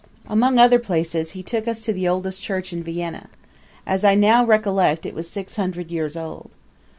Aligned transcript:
Among 0.25 0.57
other 0.57 0.79
places, 0.79 1.33
he 1.33 1.43
took 1.43 1.67
us 1.67 1.79
to 1.81 1.93
the 1.93 2.07
oldest 2.07 2.41
church 2.41 2.73
in 2.73 2.81
Vienna. 2.81 3.29
As 3.85 4.03
I 4.03 4.15
now 4.15 4.43
recollect 4.43 5.05
it 5.05 5.13
was 5.13 5.29
six 5.29 5.57
hundred 5.57 5.91
years 5.91 6.15
old. 6.17 6.55